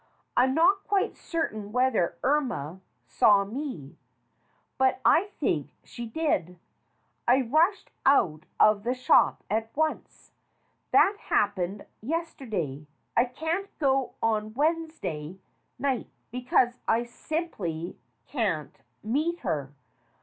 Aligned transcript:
I'm 0.35 0.55
not 0.55 0.83
quite 0.87 1.15
certain 1.15 1.71
whether 1.71 2.17
Irma 2.23 2.81
saw 3.05 3.45
me, 3.45 3.97
but 4.79 4.99
I 5.05 5.25
think 5.39 5.69
she 5.83 6.07
did. 6.07 6.57
I 7.27 7.41
rushed 7.43 7.91
out 8.03 8.47
of 8.59 8.81
the 8.81 8.95
shop 8.95 9.43
at 9.47 9.69
once. 9.77 10.31
That 10.91 11.17
happened 11.29 11.85
yesterday. 12.01 12.87
I 13.15 13.25
can't 13.25 13.69
go 13.77 14.15
on 14.23 14.55
Wednesday 14.55 15.37
night 15.77 16.07
because 16.31 16.79
I 16.87 17.03
simply 17.03 17.95
can't 18.25 18.79
meet 19.03 19.41
her. 19.41 19.71